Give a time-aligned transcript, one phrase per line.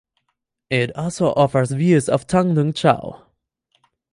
[0.71, 3.23] It also offers views of Tung Lung Chau.